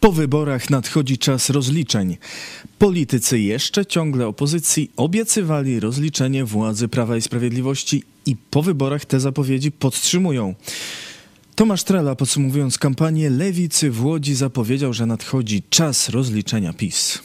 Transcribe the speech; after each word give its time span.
Po 0.00 0.12
wyborach 0.12 0.70
nadchodzi 0.70 1.18
czas 1.18 1.50
rozliczeń. 1.50 2.16
Politycy 2.78 3.40
jeszcze 3.40 3.86
ciągle 3.86 4.26
opozycji 4.26 4.90
obiecywali 4.96 5.80
rozliczenie 5.80 6.44
władzy 6.44 6.88
Prawa 6.88 7.16
i 7.16 7.22
Sprawiedliwości 7.22 8.04
i 8.26 8.36
po 8.36 8.62
wyborach 8.62 9.04
te 9.04 9.20
zapowiedzi 9.20 9.72
podtrzymują. 9.72 10.54
Tomasz 11.54 11.84
Trela 11.84 12.14
podsumowując 12.14 12.78
kampanię 12.78 13.30
Lewicy 13.30 13.90
w 13.90 14.04
Łodzi 14.04 14.34
zapowiedział, 14.34 14.92
że 14.92 15.06
nadchodzi 15.06 15.62
czas 15.70 16.08
rozliczenia 16.08 16.72
PiS. 16.72 17.18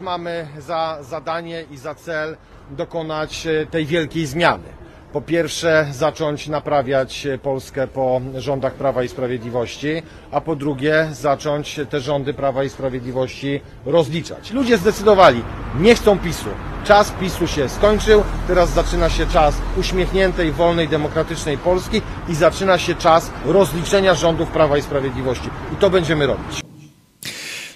Mamy 0.00 0.48
za 0.66 0.98
zadanie 1.10 1.64
i 1.70 1.76
za 1.76 1.94
cel 1.94 2.36
dokonać 2.70 3.46
e, 3.46 3.66
tej 3.66 3.86
wielkiej 3.86 4.26
zmiany. 4.26 4.64
Po 5.12 5.20
pierwsze, 5.20 5.86
zacząć 5.92 6.48
naprawiać 6.48 7.26
Polskę 7.42 7.86
po 7.86 8.20
rządach 8.34 8.74
Prawa 8.74 9.02
i 9.02 9.08
Sprawiedliwości, 9.08 10.02
a 10.30 10.40
po 10.40 10.56
drugie, 10.56 11.08
zacząć 11.12 11.80
te 11.90 12.00
rządy 12.00 12.34
Prawa 12.34 12.64
i 12.64 12.68
Sprawiedliwości 12.68 13.60
rozliczać. 13.86 14.50
Ludzie 14.50 14.78
zdecydowali, 14.78 15.42
nie 15.80 15.94
chcą 15.94 16.18
PiSu. 16.18 16.48
Czas 16.84 17.10
PiSu 17.10 17.46
się 17.46 17.68
skończył, 17.68 18.22
teraz 18.48 18.70
zaczyna 18.70 19.10
się 19.10 19.26
czas 19.26 19.54
uśmiechniętej, 19.76 20.52
wolnej, 20.52 20.88
demokratycznej 20.88 21.58
Polski 21.58 22.02
i 22.28 22.34
zaczyna 22.34 22.78
się 22.78 22.94
czas 22.94 23.30
rozliczenia 23.44 24.14
rządów 24.14 24.50
Prawa 24.50 24.78
i 24.78 24.82
Sprawiedliwości. 24.82 25.50
I 25.72 25.76
to 25.76 25.90
będziemy 25.90 26.26
robić. 26.26 26.61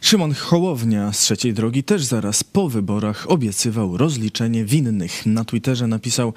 Szymon 0.06 0.34
Hołownia 0.34 1.12
z 1.12 1.18
trzeciej 1.18 1.54
drogi 1.54 1.84
też 1.84 2.04
zaraz 2.04 2.44
po 2.44 2.68
wyborach 2.68 3.30
obiecywał 3.30 3.96
rozliczenie 3.96 4.64
winnych. 4.64 5.26
Na 5.26 5.44
Twitterze 5.44 5.86
napisał: 5.86 6.32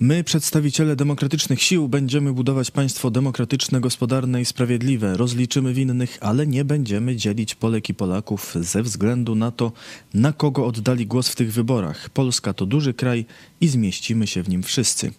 My, 0.00 0.24
przedstawiciele 0.24 0.96
demokratycznych 0.96 1.62
sił, 1.62 1.88
będziemy 1.88 2.32
budować 2.32 2.70
państwo 2.70 3.10
demokratyczne, 3.10 3.80
gospodarne 3.80 4.40
i 4.40 4.44
sprawiedliwe. 4.44 5.16
Rozliczymy 5.16 5.74
winnych, 5.74 6.18
ale 6.20 6.46
nie 6.46 6.64
będziemy 6.64 7.16
dzielić 7.16 7.54
Polek 7.54 7.88
i 7.88 7.94
Polaków 7.94 8.54
ze 8.60 8.82
względu 8.82 9.34
na 9.34 9.50
to, 9.50 9.72
na 10.14 10.32
kogo 10.32 10.66
oddali 10.66 11.06
głos 11.06 11.28
w 11.28 11.36
tych 11.36 11.52
wyborach. 11.52 12.10
Polska 12.10 12.52
to 12.52 12.66
duży 12.66 12.94
kraj 12.94 13.24
i 13.60 13.68
zmieścimy 13.68 14.26
się 14.26 14.42
w 14.42 14.48
nim 14.48 14.62
wszyscy. 14.62 15.12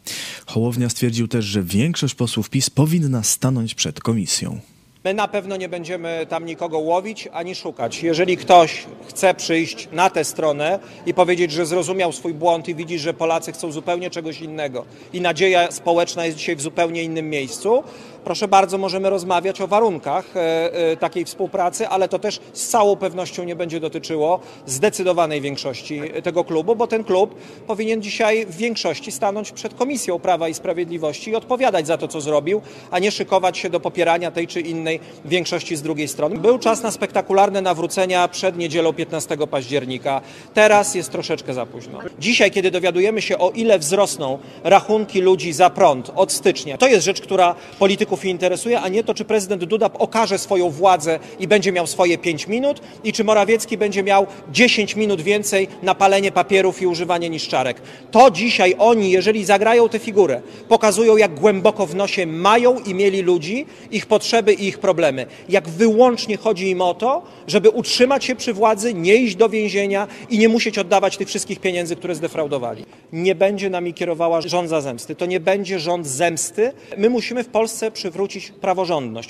Hołownia 0.45 0.89
stwierdził 0.89 1.27
też, 1.27 1.45
że 1.45 1.63
większość 1.63 2.15
posłów 2.15 2.49
PiS 2.49 2.69
powinna 2.69 3.23
stanąć 3.23 3.75
przed 3.75 3.99
komisją. 3.99 4.61
My 5.03 5.13
na 5.13 5.27
pewno 5.27 5.57
nie 5.57 5.69
będziemy 5.69 6.25
tam 6.29 6.45
nikogo 6.45 6.79
łowić 6.79 7.29
ani 7.33 7.55
szukać. 7.55 8.03
Jeżeli 8.03 8.37
ktoś 8.37 8.85
chce 9.07 9.33
przyjść 9.33 9.89
na 9.91 10.09
tę 10.09 10.23
stronę 10.23 10.79
i 11.05 11.13
powiedzieć, 11.13 11.51
że 11.51 11.65
zrozumiał 11.65 12.11
swój 12.11 12.33
błąd 12.33 12.69
i 12.69 12.75
widzi, 12.75 12.99
że 12.99 13.13
Polacy 13.13 13.51
chcą 13.51 13.71
zupełnie 13.71 14.09
czegoś 14.09 14.41
innego 14.41 14.85
i 15.13 15.21
nadzieja 15.21 15.71
społeczna 15.71 16.25
jest 16.25 16.37
dzisiaj 16.37 16.55
w 16.55 16.61
zupełnie 16.61 17.03
innym 17.03 17.29
miejscu, 17.29 17.83
proszę 18.23 18.47
bardzo, 18.47 18.77
możemy 18.77 19.09
rozmawiać 19.09 19.61
o 19.61 19.67
warunkach 19.67 20.37
e, 20.37 20.73
e, 20.73 20.97
takiej 20.97 21.25
współpracy, 21.25 21.87
ale 21.87 22.07
to 22.07 22.19
też 22.19 22.39
z 22.53 22.67
całą 22.67 22.95
pewnością 22.95 23.43
nie 23.43 23.55
będzie 23.55 23.79
dotyczyło 23.79 24.39
zdecydowanej 24.65 25.41
większości 25.41 26.01
tego 26.23 26.43
klubu, 26.43 26.75
bo 26.75 26.87
ten 26.87 27.03
klub 27.03 27.35
powinien 27.67 28.01
dzisiaj 28.01 28.45
w 28.45 28.57
większości 28.57 29.11
stanąć 29.11 29.51
przed 29.51 29.73
Komisją 29.73 30.19
Prawa 30.19 30.49
i 30.49 30.53
Sprawiedliwości 30.53 31.31
i 31.31 31.35
odpowiadać 31.35 31.87
za 31.87 31.97
to, 31.97 32.07
co 32.07 32.21
zrobił, 32.21 32.61
a 32.91 32.99
nie 32.99 33.11
szykować 33.11 33.57
się 33.57 33.69
do 33.69 33.79
popierania 33.79 34.31
tej 34.31 34.47
czy 34.47 34.61
innej 34.61 34.99
większości 35.25 35.75
z 35.75 35.81
drugiej 35.81 36.07
strony. 36.07 36.37
Był 36.37 36.59
czas 36.59 36.83
na 36.83 36.91
spektakularne 36.91 37.61
nawrócenia 37.61 38.27
przed 38.27 38.57
niedzielą 38.57 38.93
15 38.93 39.37
października. 39.47 40.21
Teraz 40.53 40.95
jest 40.95 41.11
troszeczkę 41.11 41.53
za 41.53 41.65
późno. 41.65 41.99
Dzisiaj, 42.19 42.51
kiedy 42.51 42.71
dowiadujemy 42.71 43.21
się 43.21 43.37
o 43.37 43.49
ile 43.49 43.79
wzrosną 43.79 44.39
rachunki 44.63 45.21
ludzi 45.21 45.53
za 45.53 45.69
prąd 45.69 46.11
od 46.15 46.31
stycznia, 46.31 46.77
to 46.77 46.87
jest 46.87 47.05
rzecz, 47.05 47.21
która 47.21 47.55
polityków 47.79 48.10
interesuje, 48.29 48.81
a 48.81 48.87
nie 48.87 49.03
to, 49.03 49.13
czy 49.13 49.25
prezydent 49.25 49.63
Duda 49.63 49.89
okaże 49.93 50.37
swoją 50.37 50.69
władzę 50.69 51.19
i 51.39 51.47
będzie 51.47 51.71
miał 51.71 51.87
swoje 51.87 52.17
5 52.17 52.47
minut 52.47 52.81
i 53.03 53.13
czy 53.13 53.23
Morawiecki 53.23 53.77
będzie 53.77 54.03
miał 54.03 54.27
10 54.51 54.95
minut 54.95 55.21
więcej 55.21 55.67
na 55.83 55.95
palenie 55.95 56.31
papierów 56.31 56.81
i 56.81 56.87
używanie 56.87 57.29
niszczarek. 57.29 57.81
To 58.11 58.31
dzisiaj 58.31 58.75
oni, 58.77 59.11
jeżeli 59.11 59.45
zagrają 59.45 59.89
tę 59.89 59.99
figurę, 59.99 60.41
pokazują 60.69 61.17
jak 61.17 61.39
głęboko 61.39 61.85
w 61.85 61.95
nosie 61.95 62.25
mają 62.25 62.79
i 62.79 62.93
mieli 62.93 63.21
ludzi, 63.21 63.65
ich 63.91 64.05
potrzeby 64.05 64.53
i 64.53 64.67
ich 64.67 64.79
problemy. 64.79 65.25
Jak 65.49 65.69
wyłącznie 65.69 66.37
chodzi 66.37 66.69
im 66.69 66.81
o 66.81 66.93
to, 66.93 67.21
żeby 67.47 67.69
utrzymać 67.69 68.25
się 68.25 68.35
przy 68.35 68.53
władzy, 68.53 68.93
nie 68.93 69.15
iść 69.15 69.35
do 69.35 69.49
więzienia 69.49 70.07
i 70.29 70.39
nie 70.39 70.49
musieć 70.49 70.77
oddawać 70.77 71.17
tych 71.17 71.27
wszystkich 71.27 71.59
pieniędzy, 71.59 71.95
które 71.95 72.15
zdefraudowali. 72.15 72.85
Nie 73.13 73.35
będzie 73.35 73.69
nami 73.69 73.93
kierowała 73.93 74.41
rządza 74.41 74.81
zemsty. 74.81 75.15
To 75.15 75.25
nie 75.25 75.39
będzie 75.39 75.79
rząd 75.79 76.07
zemsty. 76.07 76.71
My 76.97 77.09
musimy 77.09 77.43
w 77.43 77.47
Polsce 77.47 77.91
przywrócić 78.01 78.51
praworządność. 78.61 79.29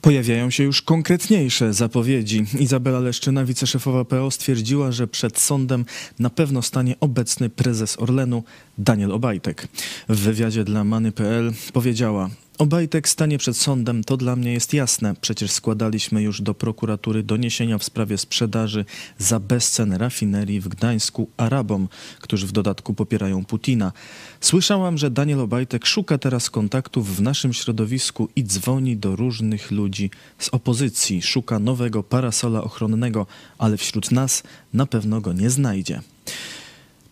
Pojawiają 0.00 0.50
się 0.50 0.64
już 0.64 0.82
konkretniejsze 0.82 1.74
zapowiedzi. 1.74 2.44
Izabela 2.58 3.00
Leszczyna, 3.00 3.44
wiceszefowa 3.44 4.04
PO, 4.04 4.30
stwierdziła, 4.30 4.92
że 4.92 5.06
przed 5.06 5.38
sądem 5.38 5.84
na 6.18 6.30
pewno 6.30 6.62
stanie 6.62 6.94
obecny 7.00 7.50
prezes 7.50 7.98
Orlenu 7.98 8.42
Daniel 8.78 9.12
Obajtek. 9.12 9.68
W 10.08 10.16
wywiadzie 10.16 10.64
dla 10.64 10.84
Many.pl 10.84 11.52
powiedziała: 11.72 12.30
Obajtek 12.62 13.08
stanie 13.08 13.38
przed 13.38 13.56
sądem, 13.56 14.04
to 14.04 14.16
dla 14.16 14.36
mnie 14.36 14.52
jest 14.52 14.74
jasne. 14.74 15.14
Przecież 15.20 15.50
składaliśmy 15.50 16.22
już 16.22 16.40
do 16.40 16.54
prokuratury 16.54 17.22
doniesienia 17.22 17.78
w 17.78 17.84
sprawie 17.84 18.18
sprzedaży 18.18 18.84
za 19.18 19.40
bezcen 19.40 19.92
rafinerii 19.92 20.60
w 20.60 20.68
Gdańsku 20.68 21.28
Arabom, 21.36 21.88
którzy 22.20 22.46
w 22.46 22.52
dodatku 22.52 22.94
popierają 22.94 23.44
Putina. 23.44 23.92
Słyszałam, 24.40 24.98
że 24.98 25.10
Daniel 25.10 25.40
Obajtek 25.40 25.86
szuka 25.86 26.18
teraz 26.18 26.50
kontaktów 26.50 27.16
w 27.16 27.22
naszym 27.22 27.52
środowisku 27.52 28.28
i 28.36 28.44
dzwoni 28.44 28.96
do 28.96 29.16
różnych 29.16 29.70
ludzi 29.70 30.10
z 30.38 30.48
opozycji. 30.48 31.22
Szuka 31.22 31.58
nowego 31.58 32.02
parasola 32.02 32.62
ochronnego, 32.64 33.26
ale 33.58 33.76
wśród 33.76 34.10
nas 34.10 34.42
na 34.72 34.86
pewno 34.86 35.20
go 35.20 35.32
nie 35.32 35.50
znajdzie. 35.50 36.00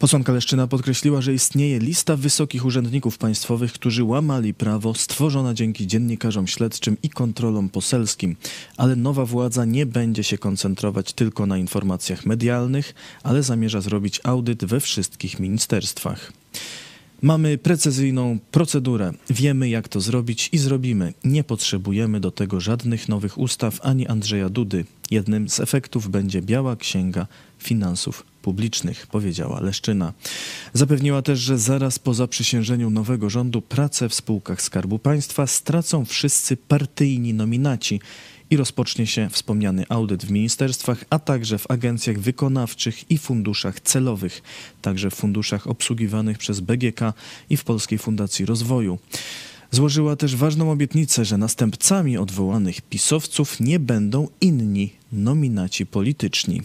Posłanka 0.00 0.32
Leszczyna 0.32 0.66
podkreśliła, 0.66 1.20
że 1.20 1.34
istnieje 1.34 1.78
lista 1.78 2.16
wysokich 2.16 2.64
urzędników 2.64 3.18
państwowych, 3.18 3.72
którzy 3.72 4.04
łamali 4.04 4.54
prawo 4.54 4.94
stworzona 4.94 5.54
dzięki 5.54 5.86
dziennikarzom 5.86 6.46
śledczym 6.46 6.96
i 7.02 7.10
kontrolom 7.10 7.68
poselskim, 7.68 8.36
ale 8.76 8.96
nowa 8.96 9.26
władza 9.26 9.64
nie 9.64 9.86
będzie 9.86 10.24
się 10.24 10.38
koncentrować 10.38 11.12
tylko 11.12 11.46
na 11.46 11.58
informacjach 11.58 12.26
medialnych, 12.26 12.94
ale 13.22 13.42
zamierza 13.42 13.80
zrobić 13.80 14.20
audyt 14.24 14.64
we 14.64 14.80
wszystkich 14.80 15.40
ministerstwach. 15.40 16.32
Mamy 17.22 17.58
precyzyjną 17.58 18.38
procedurę, 18.50 19.12
wiemy 19.30 19.68
jak 19.68 19.88
to 19.88 20.00
zrobić 20.00 20.48
i 20.52 20.58
zrobimy. 20.58 21.14
Nie 21.24 21.44
potrzebujemy 21.44 22.20
do 22.20 22.30
tego 22.30 22.60
żadnych 22.60 23.08
nowych 23.08 23.38
ustaw 23.38 23.80
ani 23.82 24.06
Andrzeja 24.06 24.48
Dudy. 24.48 24.84
Jednym 25.10 25.48
z 25.48 25.60
efektów 25.60 26.08
będzie 26.08 26.42
Biała 26.42 26.76
Księga 26.76 27.26
Finansów 27.58 28.29
publicznych, 28.42 29.06
powiedziała 29.06 29.60
Leszczyna. 29.60 30.12
Zapewniła 30.72 31.22
też, 31.22 31.38
że 31.38 31.58
zaraz 31.58 31.98
po 31.98 32.14
zaprzysiężeniu 32.14 32.90
nowego 32.90 33.30
rządu 33.30 33.62
pracę 33.62 34.08
w 34.08 34.14
spółkach 34.14 34.62
Skarbu 34.62 34.98
Państwa 34.98 35.46
stracą 35.46 36.04
wszyscy 36.04 36.56
partyjni 36.56 37.34
nominaci 37.34 38.00
i 38.50 38.56
rozpocznie 38.56 39.06
się 39.06 39.28
wspomniany 39.28 39.84
audyt 39.88 40.24
w 40.24 40.30
ministerstwach, 40.30 41.04
a 41.10 41.18
także 41.18 41.58
w 41.58 41.70
agencjach 41.70 42.18
wykonawczych 42.18 43.10
i 43.10 43.18
funduszach 43.18 43.80
celowych, 43.80 44.42
także 44.82 45.10
w 45.10 45.14
funduszach 45.14 45.66
obsługiwanych 45.66 46.38
przez 46.38 46.60
BGK 46.60 47.00
i 47.50 47.56
w 47.56 47.64
Polskiej 47.64 47.98
Fundacji 47.98 48.46
Rozwoju. 48.46 48.98
Złożyła 49.70 50.16
też 50.16 50.36
ważną 50.36 50.70
obietnicę, 50.70 51.24
że 51.24 51.38
następcami 51.38 52.18
odwołanych 52.18 52.80
pisowców 52.80 53.60
nie 53.60 53.78
będą 53.78 54.28
inni 54.40 54.92
nominaci 55.12 55.86
polityczni. 55.86 56.62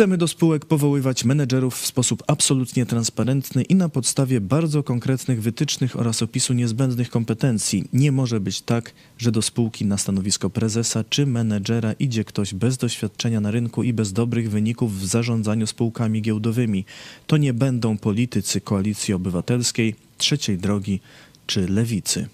Chcemy 0.00 0.18
do 0.18 0.28
spółek 0.28 0.64
powoływać 0.64 1.24
menedżerów 1.24 1.74
w 1.74 1.86
sposób 1.86 2.22
absolutnie 2.26 2.86
transparentny 2.86 3.62
i 3.62 3.74
na 3.74 3.88
podstawie 3.88 4.40
bardzo 4.40 4.82
konkretnych 4.82 5.42
wytycznych 5.42 5.98
oraz 5.98 6.22
opisu 6.22 6.52
niezbędnych 6.52 7.10
kompetencji. 7.10 7.84
Nie 7.92 8.12
może 8.12 8.40
być 8.40 8.60
tak, 8.60 8.92
że 9.18 9.32
do 9.32 9.42
spółki 9.42 9.84
na 9.84 9.98
stanowisko 9.98 10.50
prezesa 10.50 11.04
czy 11.10 11.26
menedżera 11.26 11.92
idzie 11.92 12.24
ktoś 12.24 12.54
bez 12.54 12.76
doświadczenia 12.76 13.40
na 13.40 13.50
rynku 13.50 13.82
i 13.82 13.92
bez 13.92 14.12
dobrych 14.12 14.50
wyników 14.50 15.00
w 15.00 15.06
zarządzaniu 15.06 15.66
spółkami 15.66 16.22
giełdowymi. 16.22 16.84
To 17.26 17.36
nie 17.36 17.52
będą 17.54 17.98
politycy 17.98 18.60
koalicji 18.60 19.14
obywatelskiej, 19.14 19.94
trzeciej 20.18 20.58
drogi 20.58 21.00
czy 21.46 21.68
lewicy. 21.68 22.28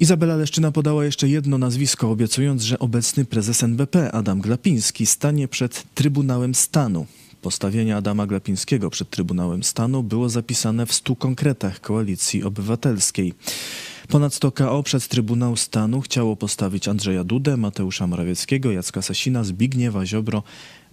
Izabela 0.00 0.36
Leszczyna 0.36 0.72
podała 0.72 1.04
jeszcze 1.04 1.28
jedno 1.28 1.58
nazwisko, 1.58 2.10
obiecując, 2.10 2.62
że 2.62 2.78
obecny 2.78 3.24
prezes 3.24 3.62
NBP 3.62 4.12
Adam 4.12 4.40
Glapiński 4.40 5.06
stanie 5.06 5.48
przed 5.48 5.84
Trybunałem 5.94 6.54
Stanu. 6.54 7.06
Postawienie 7.42 7.96
Adama 7.96 8.26
Glapińskiego 8.26 8.90
przed 8.90 9.10
Trybunałem 9.10 9.62
Stanu 9.62 10.02
było 10.02 10.28
zapisane 10.28 10.86
w 10.86 10.92
stu 10.92 11.16
konkretach 11.16 11.80
Koalicji 11.80 12.44
Obywatelskiej. 12.44 13.34
Ponadto 14.08 14.52
KO 14.52 14.82
przed 14.82 15.08
Trybunał 15.08 15.56
Stanu 15.56 16.00
chciało 16.00 16.36
postawić 16.36 16.88
Andrzeja 16.88 17.24
Dudę, 17.24 17.56
Mateusza 17.56 18.06
Morawieckiego, 18.06 18.72
Jacka 18.72 19.02
Sasina, 19.02 19.44
Zbigniewa 19.44 20.06
Ziobro, 20.06 20.42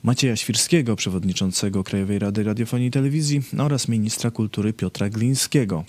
Macieja 0.03 0.35
Świrskiego, 0.35 0.95
przewodniczącego 0.95 1.83
Krajowej 1.83 2.19
Rady 2.19 2.43
Radiofonii 2.43 2.87
i 2.87 2.91
Telewizji 2.91 3.41
oraz 3.57 3.87
ministra 3.87 4.31
kultury 4.31 4.73
Piotra 4.73 5.09
Glińskiego. 5.09 5.83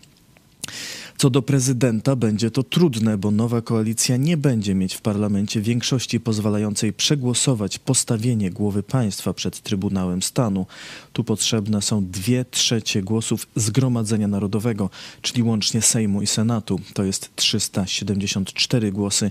Co 1.22 1.30
do 1.30 1.42
prezydenta, 1.42 2.16
będzie 2.16 2.50
to 2.50 2.62
trudne, 2.62 3.18
bo 3.18 3.30
nowa 3.30 3.60
koalicja 3.60 4.16
nie 4.16 4.36
będzie 4.36 4.74
mieć 4.74 4.94
w 4.94 5.00
parlamencie 5.00 5.60
większości 5.60 6.20
pozwalającej 6.20 6.92
przegłosować 6.92 7.78
postawienie 7.78 8.50
głowy 8.50 8.82
państwa 8.82 9.34
przed 9.34 9.60
Trybunałem 9.60 10.22
Stanu. 10.22 10.66
Tu 11.12 11.24
potrzebne 11.24 11.82
są 11.82 12.06
dwie 12.06 12.44
trzecie 12.44 13.02
głosów 13.02 13.46
Zgromadzenia 13.56 14.28
Narodowego, 14.28 14.90
czyli 15.20 15.42
łącznie 15.42 15.82
Sejmu 15.82 16.22
i 16.22 16.26
Senatu. 16.26 16.80
To 16.94 17.04
jest 17.04 17.36
374 17.36 18.92
głosy, 18.92 19.30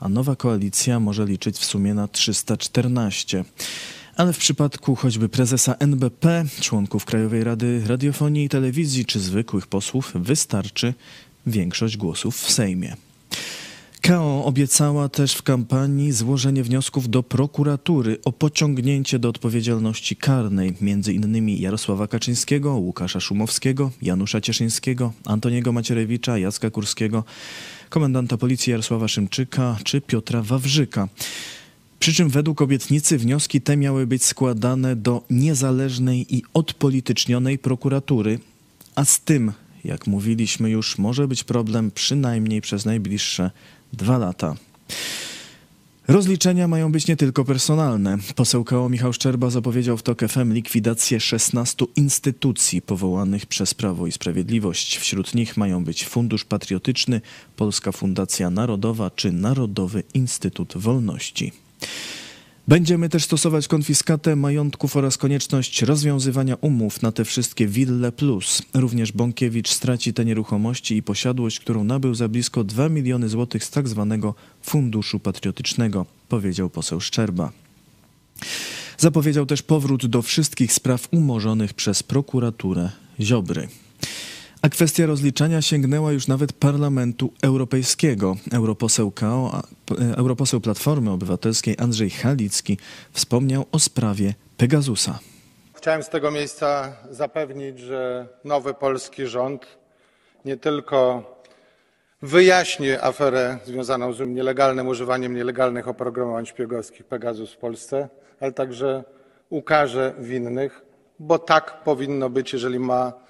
a 0.00 0.08
nowa 0.08 0.36
koalicja 0.36 1.00
może 1.00 1.26
liczyć 1.26 1.56
w 1.58 1.64
sumie 1.64 1.94
na 1.94 2.08
314. 2.08 3.44
Ale 4.16 4.32
w 4.32 4.38
przypadku 4.38 4.94
choćby 4.94 5.28
prezesa 5.28 5.74
NBP, 5.78 6.44
członków 6.60 7.04
Krajowej 7.04 7.44
Rady 7.44 7.82
Radiofonii 7.86 8.44
i 8.44 8.48
Telewizji 8.48 9.04
czy 9.04 9.20
zwykłych 9.20 9.66
posłów 9.66 10.12
wystarczy 10.14 10.94
większość 11.46 11.96
głosów 11.96 12.36
w 12.36 12.52
Sejmie. 12.52 12.96
KO 14.02 14.44
obiecała 14.44 15.08
też 15.08 15.34
w 15.34 15.42
kampanii 15.42 16.12
złożenie 16.12 16.62
wniosków 16.62 17.08
do 17.08 17.22
prokuratury 17.22 18.18
o 18.24 18.32
pociągnięcie 18.32 19.18
do 19.18 19.28
odpowiedzialności 19.28 20.16
karnej 20.16 20.74
innymi 21.12 21.60
Jarosława 21.60 22.06
Kaczyńskiego, 22.06 22.74
Łukasza 22.74 23.20
Szumowskiego, 23.20 23.90
Janusza 24.02 24.40
Cieszyńskiego, 24.40 25.12
Antoniego 25.24 25.72
Macierewicza, 25.72 26.38
Jacka 26.38 26.70
Kurskiego, 26.70 27.24
komendanta 27.90 28.36
policji 28.36 28.70
Jarosława 28.70 29.08
Szymczyka 29.08 29.76
czy 29.84 30.00
Piotra 30.00 30.42
Wawrzyka. 30.42 31.08
Przy 31.98 32.12
czym 32.12 32.28
według 32.28 32.62
obietnicy 32.62 33.18
wnioski 33.18 33.60
te 33.60 33.76
miały 33.76 34.06
być 34.06 34.24
składane 34.24 34.96
do 34.96 35.22
niezależnej 35.30 36.36
i 36.36 36.42
odpolitycznionej 36.54 37.58
prokuratury, 37.58 38.38
a 38.94 39.04
z 39.04 39.20
tym, 39.20 39.52
jak 39.84 40.06
mówiliśmy 40.06 40.70
już, 40.70 40.98
może 40.98 41.28
być 41.28 41.44
problem 41.44 41.90
przynajmniej 41.90 42.60
przez 42.60 42.84
najbliższe 42.84 43.50
dwa 43.92 44.18
lata. 44.18 44.56
Rozliczenia 46.08 46.68
mają 46.68 46.92
być 46.92 47.06
nie 47.06 47.16
tylko 47.16 47.44
personalne. 47.44 48.18
Poseł 48.36 48.64
KO 48.64 48.88
Michał 48.88 49.12
Szczerba 49.12 49.50
zapowiedział 49.50 49.96
w 49.96 50.02
TOK 50.02 50.20
FM 50.28 50.52
likwidację 50.52 51.20
16 51.20 51.84
instytucji 51.96 52.82
powołanych 52.82 53.46
przez 53.46 53.74
Prawo 53.74 54.06
i 54.06 54.12
Sprawiedliwość. 54.12 54.98
Wśród 54.98 55.34
nich 55.34 55.56
mają 55.56 55.84
być 55.84 56.06
Fundusz 56.06 56.44
Patriotyczny, 56.44 57.20
Polska 57.56 57.92
Fundacja 57.92 58.50
Narodowa 58.50 59.10
czy 59.10 59.32
Narodowy 59.32 60.02
Instytut 60.14 60.72
Wolności. 60.76 61.52
Będziemy 62.70 63.08
też 63.08 63.24
stosować 63.24 63.68
konfiskatę 63.68 64.36
majątków 64.36 64.96
oraz 64.96 65.18
konieczność 65.18 65.82
rozwiązywania 65.82 66.56
umów 66.60 67.02
na 67.02 67.12
te 67.12 67.24
wszystkie 67.24 67.66
wille 67.66 68.12
plus. 68.12 68.62
Również 68.74 69.12
Bąkiewicz 69.12 69.68
straci 69.68 70.14
te 70.14 70.24
nieruchomości 70.24 70.96
i 70.96 71.02
posiadłość, 71.02 71.60
którą 71.60 71.84
nabył 71.84 72.14
za 72.14 72.28
blisko 72.28 72.64
2 72.64 72.88
miliony 72.88 73.28
złotych 73.28 73.64
z 73.64 73.70
tak 73.70 73.88
zwanego 73.88 74.34
Funduszu 74.62 75.20
Patriotycznego, 75.20 76.06
powiedział 76.28 76.70
poseł 76.70 77.00
Szczerba. 77.00 77.52
Zapowiedział 78.98 79.46
też 79.46 79.62
powrót 79.62 80.06
do 80.06 80.22
wszystkich 80.22 80.72
spraw 80.72 81.08
umorzonych 81.10 81.74
przez 81.74 82.02
prokuraturę 82.02 82.90
Ziobry. 83.20 83.68
A 84.62 84.68
kwestia 84.68 85.06
rozliczania 85.06 85.62
sięgnęła 85.62 86.12
już 86.12 86.28
nawet 86.28 86.52
Parlamentu 86.52 87.32
Europejskiego. 87.42 88.36
Europoseł 88.52 89.10
KO, 89.10 89.62
europoseł 90.16 90.60
Platformy 90.60 91.10
Obywatelskiej 91.10 91.76
Andrzej 91.78 92.10
Halicki 92.10 92.78
wspomniał 93.12 93.66
o 93.72 93.78
sprawie 93.78 94.34
Pegasusa. 94.56 95.18
Chciałem 95.74 96.02
z 96.02 96.08
tego 96.08 96.30
miejsca 96.30 96.96
zapewnić, 97.10 97.78
że 97.78 98.28
nowy 98.44 98.74
polski 98.74 99.26
rząd 99.26 99.66
nie 100.44 100.56
tylko 100.56 101.24
wyjaśni 102.22 102.90
aferę 102.90 103.58
związaną 103.64 104.12
z 104.12 104.28
nielegalnym 104.28 104.88
używaniem 104.88 105.34
nielegalnych 105.34 105.88
oprogramowań 105.88 106.46
szpiegowskich 106.46 107.06
Pegasus 107.06 107.52
w 107.52 107.56
Polsce, 107.56 108.08
ale 108.40 108.52
także 108.52 109.04
ukaże 109.50 110.14
winnych, 110.18 110.82
bo 111.18 111.38
tak 111.38 111.82
powinno 111.84 112.30
być, 112.30 112.52
jeżeli 112.52 112.78
ma 112.78 113.29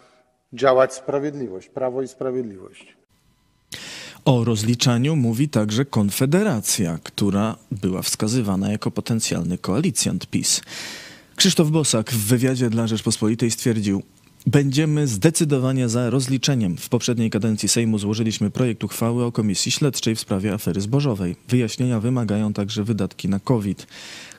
działać 0.53 0.95
sprawiedliwość, 0.95 1.69
prawo 1.69 2.03
i 2.03 2.09
sprawiedliwość. 2.09 2.97
O 4.25 4.45
rozliczaniu 4.45 5.17
mówi 5.17 5.49
także 5.49 5.85
Konfederacja, 5.85 6.99
która 7.03 7.57
była 7.71 8.03
wskazywana 8.03 8.71
jako 8.71 8.91
potencjalny 8.91 9.59
koalicjant 9.59 10.27
PiS. 10.27 10.61
Krzysztof 11.37 11.71
Bosak 11.71 12.11
w 12.11 12.27
wywiadzie 12.27 12.71
dla 12.71 12.87
Rzeczpospolitej 12.87 13.51
stwierdził, 13.51 14.03
Będziemy 14.47 15.07
zdecydowanie 15.07 15.89
za 15.89 16.11
rozliczeniem. 16.11 16.77
W 16.77 16.89
poprzedniej 16.89 17.31
kadencji 17.31 17.69
Sejmu 17.69 17.99
złożyliśmy 17.99 18.51
projekt 18.51 18.85
uchwały 18.85 19.25
o 19.25 19.33
komisji 19.33 19.73
śledczej 19.73 20.15
w 20.15 20.21
sprawie 20.21 20.53
afery 20.53 20.81
zbożowej. 20.81 21.37
Wyjaśnienia 21.49 22.01
wymagają 22.01 22.53
także 22.53 22.85
wydatki 22.85 23.29
na 23.29 23.41
COVID. 23.41 23.87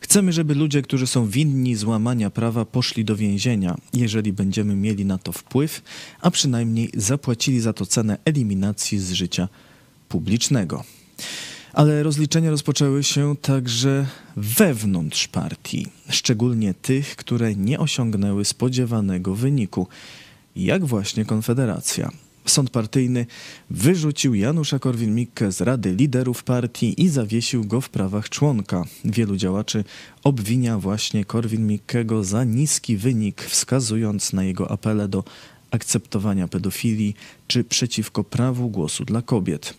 Chcemy, 0.02 0.34
żeby 0.34 0.56
ludzie, 0.56 0.82
którzy 0.82 1.08
są 1.08 1.28
winni 1.28 1.76
złamania 1.76 2.30
prawa, 2.30 2.66
poszli 2.66 3.06
do 3.06 3.16
więzienia, 3.16 3.76
jeżeli 3.94 4.34
będziemy 4.34 4.76
mieli 4.76 5.06
na 5.06 5.18
to 5.18 5.32
wpływ, 5.32 5.82
a 6.22 6.32
przynajmniej 6.32 6.90
zapłacili 6.98 7.60
za 7.60 7.74
to 7.74 7.86
cenę 7.86 8.18
eliminacji 8.26 9.00
z 9.00 9.12
życia 9.12 9.48
publicznego. 10.10 10.84
Ale 11.74 12.04
rozliczenia 12.04 12.50
rozpoczęły 12.50 13.04
się 13.04 13.36
także 13.36 14.06
wewnątrz 14.38 15.28
partii, 15.28 15.88
szczególnie 16.10 16.74
tych, 16.74 17.16
które 17.16 17.56
nie 17.56 17.80
osiągnęły 17.80 18.46
spodziewanego 18.46 19.36
wyniku, 19.36 19.88
jak 20.56 20.86
właśnie 20.86 21.26
Konfederacja. 21.26 22.12
Sąd 22.46 22.70
partyjny 22.70 23.26
wyrzucił 23.70 24.36
Janusza 24.36 24.78
Korwin-Mikke 24.78 25.52
z 25.52 25.62
Rady 25.62 25.96
Liderów 25.96 26.44
Partii 26.44 27.02
i 27.02 27.10
zawiesił 27.10 27.66
go 27.66 27.82
w 27.82 27.90
prawach 27.90 28.30
członka. 28.30 28.84
Wielu 29.06 29.36
działaczy 29.36 29.84
obwinia 30.24 30.80
właśnie 30.80 31.26
Korwin-Mikkego 31.26 32.24
za 32.24 32.44
niski 32.44 32.98
wynik, 32.98 33.42
wskazując 33.42 34.34
na 34.34 34.44
jego 34.44 34.72
apele 34.72 35.08
do 35.08 35.24
akceptowania 35.72 36.48
pedofilii 36.48 37.16
czy 37.48 37.64
przeciwko 37.64 38.24
prawu 38.24 38.70
głosu 38.70 39.06
dla 39.06 39.22
kobiet. 39.22 39.74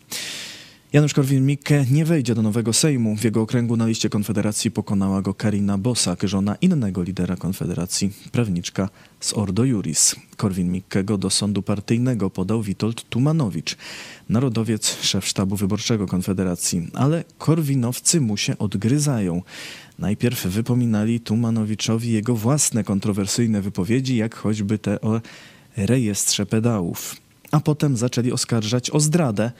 Janusz 0.92 1.14
Korwin-Mikke 1.14 1.90
nie 1.90 2.04
wejdzie 2.04 2.34
do 2.34 2.42
nowego 2.42 2.72
Sejmu. 2.72 3.16
W 3.16 3.24
jego 3.24 3.42
okręgu 3.42 3.76
na 3.76 3.86
liście 3.86 4.08
Konfederacji 4.08 4.70
pokonała 4.70 5.22
go 5.22 5.34
Karina 5.34 5.78
Bosak, 5.78 6.22
żona 6.22 6.54
innego 6.54 7.02
lidera 7.02 7.36
Konfederacji, 7.36 8.12
prawniczka 8.32 8.88
z 9.20 9.32
Ordo 9.32 9.64
Juris. 9.64 10.16
Korwin-Mikkego 10.36 11.18
do 11.18 11.30
sądu 11.30 11.62
partyjnego 11.62 12.30
podał 12.30 12.62
Witold 12.62 13.08
Tumanowicz, 13.08 13.76
narodowiec, 14.28 14.96
szef 15.02 15.26
sztabu 15.26 15.56
wyborczego 15.56 16.06
Konfederacji. 16.06 16.88
Ale 16.94 17.24
korwinowcy 17.38 18.20
mu 18.20 18.36
się 18.36 18.58
odgryzają. 18.58 19.42
Najpierw 19.98 20.46
wypominali 20.46 21.20
Tumanowiczowi 21.20 22.12
jego 22.12 22.36
własne 22.36 22.84
kontrowersyjne 22.84 23.62
wypowiedzi, 23.62 24.16
jak 24.16 24.34
choćby 24.34 24.78
te 24.78 25.00
o 25.00 25.20
rejestrze 25.76 26.46
pedałów. 26.46 27.16
A 27.50 27.60
potem 27.60 27.96
zaczęli 27.96 28.32
oskarżać 28.32 28.90
o 28.90 29.00
zdradę, 29.00 29.52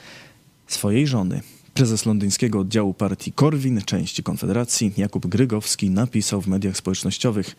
swojej 0.73 1.07
żony. 1.07 1.41
Prezes 1.75 2.07
londyńskiego 2.07 2.61
oddziału 2.61 2.95
partii 2.95 3.33
Korwin, 3.33 3.81
części 3.81 4.23
Konfederacji, 4.23 4.93
Jakub 4.97 5.27
Grygowski, 5.27 5.91
napisał 5.91 6.43
w 6.43 6.47
mediach 6.47 6.77
społecznościowych, 6.77 7.57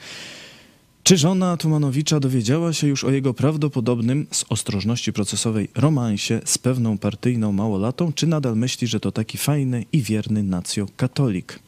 czy 1.03 1.17
żona 1.17 1.57
Tumanowicza 1.57 2.19
dowiedziała 2.19 2.73
się 2.73 2.87
już 2.87 3.03
o 3.03 3.11
jego 3.11 3.33
prawdopodobnym, 3.33 4.27
z 4.31 4.45
ostrożności 4.49 5.13
procesowej, 5.13 5.67
romansie 5.75 6.41
z 6.45 6.57
pewną 6.57 6.97
partyjną 6.97 7.51
małolatą, 7.51 8.13
czy 8.13 8.27
nadal 8.27 8.55
myśli, 8.55 8.87
że 8.87 8.99
to 8.99 9.11
taki 9.11 9.37
fajny 9.37 9.85
i 9.91 10.01
wierny 10.01 10.43
nacjo-katolik? 10.43 11.59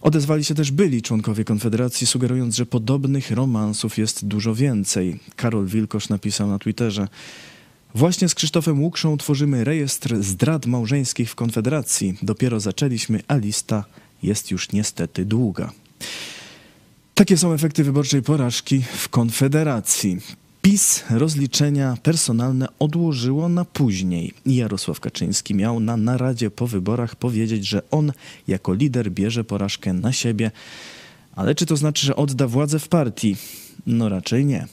Odezwali 0.00 0.44
się 0.44 0.54
też 0.54 0.70
byli 0.70 1.02
członkowie 1.02 1.44
Konfederacji, 1.44 2.06
sugerując, 2.06 2.56
że 2.56 2.66
podobnych 2.66 3.30
romansów 3.30 3.98
jest 3.98 4.26
dużo 4.26 4.54
więcej. 4.54 5.18
Karol 5.36 5.66
Wilkosz 5.66 6.08
napisał 6.08 6.48
na 6.48 6.58
Twitterze, 6.58 7.08
Właśnie 7.96 8.28
z 8.28 8.34
Krzysztofem 8.34 8.82
Łukszą 8.82 9.16
tworzymy 9.16 9.64
rejestr 9.64 10.22
zdrad 10.22 10.66
małżeńskich 10.66 11.30
w 11.30 11.34
Konfederacji. 11.34 12.18
Dopiero 12.22 12.60
zaczęliśmy, 12.60 13.20
a 13.28 13.36
lista 13.36 13.84
jest 14.22 14.50
już 14.50 14.72
niestety 14.72 15.24
długa. 15.24 15.72
Takie 17.14 17.36
są 17.36 17.52
efekty 17.52 17.84
wyborczej 17.84 18.22
porażki 18.22 18.82
w 18.96 19.08
Konfederacji. 19.08 20.18
PiS 20.62 21.04
rozliczenia 21.10 21.96
personalne 22.02 22.68
odłożyło 22.78 23.48
na 23.48 23.64
później. 23.64 24.34
Jarosław 24.46 25.00
Kaczyński 25.00 25.54
miał 25.54 25.80
na 25.80 25.96
naradzie 25.96 26.50
po 26.50 26.66
wyborach 26.66 27.16
powiedzieć, 27.16 27.66
że 27.66 27.90
on 27.90 28.12
jako 28.48 28.74
lider 28.74 29.10
bierze 29.10 29.44
porażkę 29.44 29.92
na 29.92 30.12
siebie. 30.12 30.50
Ale 31.36 31.54
czy 31.54 31.66
to 31.66 31.76
znaczy, 31.76 32.06
że 32.06 32.16
odda 32.16 32.46
władzę 32.46 32.78
w 32.78 32.88
partii? 32.88 33.36
No 33.86 34.08
raczej 34.08 34.44
nie. 34.44 34.66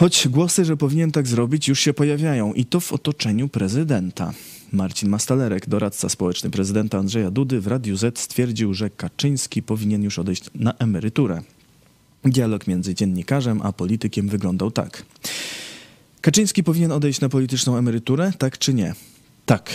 Choć 0.00 0.28
głosy, 0.28 0.64
że 0.64 0.76
powinien 0.76 1.12
tak 1.12 1.26
zrobić, 1.26 1.68
już 1.68 1.80
się 1.80 1.94
pojawiają 1.94 2.52
i 2.52 2.64
to 2.64 2.80
w 2.80 2.92
otoczeniu 2.92 3.48
prezydenta. 3.48 4.32
Marcin 4.72 5.08
Mastalerek, 5.08 5.68
doradca 5.68 6.08
społeczny 6.08 6.50
prezydenta 6.50 6.98
Andrzeja 6.98 7.30
Dudy 7.30 7.60
w 7.60 7.66
Radiu 7.66 7.96
Z 7.96 8.18
stwierdził, 8.18 8.74
że 8.74 8.90
Kaczyński 8.90 9.62
powinien 9.62 10.02
już 10.02 10.18
odejść 10.18 10.44
na 10.54 10.74
emeryturę. 10.74 11.42
Dialog 12.24 12.66
między 12.66 12.94
dziennikarzem 12.94 13.60
a 13.62 13.72
politykiem 13.72 14.28
wyglądał 14.28 14.70
tak. 14.70 15.04
Kaczyński 16.20 16.64
powinien 16.64 16.92
odejść 16.92 17.20
na 17.20 17.28
polityczną 17.28 17.76
emeryturę, 17.76 18.32
tak 18.38 18.58
czy 18.58 18.74
nie? 18.74 18.94
Tak. 19.46 19.70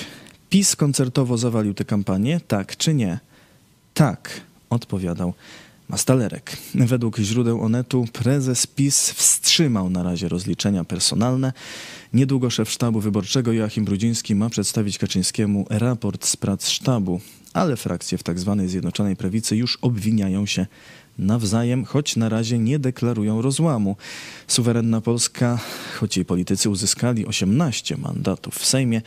PiS 0.50 0.76
koncertowo 0.76 1.38
zawalił 1.38 1.74
tę 1.74 1.86
kampanię, 1.86 2.40
tak 2.48 2.78
czy 2.78 2.94
nie? 2.94 3.20
Tak, 3.94 4.42
odpowiadał 4.70 5.34
Mastalerek. 5.90 6.58
Według 6.76 7.20
źródeł 7.20 7.62
Onetu 7.62 8.06
prezes 8.14 8.68
PiS 8.68 9.10
wstrzymał 9.10 9.90
na 9.90 10.04
razie 10.04 10.30
rozliczenia 10.30 10.84
personalne. 10.84 11.54
Niedługo 12.14 12.50
szef 12.50 12.72
sztabu 12.72 13.00
wyborczego 13.00 13.54
Joachim 13.54 13.86
Brudziński 13.86 14.36
ma 14.36 14.50
przedstawić 14.50 14.98
Kaczyńskiemu 14.98 15.66
raport 15.70 16.26
z 16.26 16.36
prac 16.36 16.68
sztabu, 16.68 17.22
ale 17.54 17.78
frakcje 17.78 18.18
w 18.18 18.24
tzw. 18.24 18.64
Zjednoczonej 18.66 19.16
Prawicy 19.16 19.56
już 19.56 19.78
obwiniają 19.82 20.46
się 20.46 20.66
nawzajem, 21.18 21.86
choć 21.86 22.16
na 22.16 22.30
razie 22.30 22.60
nie 22.60 22.80
deklarują 22.80 23.42
rozłamu. 23.42 23.96
Suwerenna 24.48 25.02
Polska, 25.02 25.60
choć 26.00 26.18
jej 26.18 26.26
politycy 26.26 26.70
uzyskali 26.70 27.26
18 27.26 27.98
mandatów 27.98 28.56
w 28.56 28.66
Sejmie, 28.66 29.02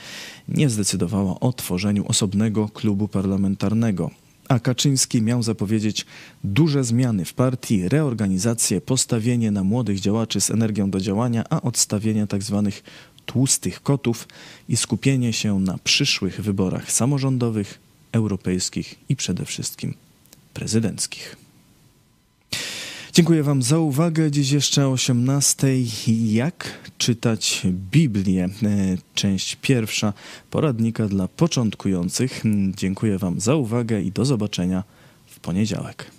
nie 0.48 0.70
zdecydowała 0.70 1.40
o 1.40 1.52
tworzeniu 1.52 2.04
osobnego 2.08 2.68
klubu 2.68 3.08
parlamentarnego. 3.08 4.10
A 4.48 4.58
Kaczyński 4.58 5.22
miał 5.22 5.42
zapowiedzieć 5.42 6.06
duże 6.44 6.84
zmiany 6.84 7.24
w 7.24 7.34
partii, 7.34 7.88
reorganizację, 7.88 8.80
postawienie 8.80 9.50
na 9.50 9.64
młodych 9.64 10.00
działaczy 10.00 10.40
z 10.40 10.50
energią 10.50 10.90
do 10.90 11.00
działania, 11.00 11.44
a 11.50 11.62
odstawienie 11.62 12.26
tzw. 12.26 12.70
tłustych 13.26 13.82
kotów 13.82 14.28
i 14.68 14.76
skupienie 14.76 15.32
się 15.32 15.60
na 15.60 15.78
przyszłych 15.84 16.40
wyborach 16.40 16.92
samorządowych, 16.92 17.78
europejskich 18.12 18.94
i 19.08 19.16
przede 19.16 19.44
wszystkim 19.44 19.94
prezydenckich. 20.54 21.47
Dziękuję 23.12 23.42
Wam 23.42 23.62
za 23.62 23.78
uwagę. 23.78 24.30
Dziś 24.30 24.50
jeszcze 24.50 24.86
o 24.88 24.90
18. 24.90 25.68
Jak 26.26 26.90
czytać 26.98 27.62
Biblię? 27.90 28.44
E, 28.44 28.48
Część 29.14 29.56
pierwsza 29.56 30.12
poradnika 30.50 31.08
dla 31.08 31.28
początkujących. 31.28 32.42
Dziękuję 32.76 33.18
Wam 33.18 33.40
za 33.40 33.54
uwagę 33.54 34.02
i 34.02 34.12
do 34.12 34.24
zobaczenia 34.24 34.84
w 35.26 35.40
poniedziałek. 35.40 36.17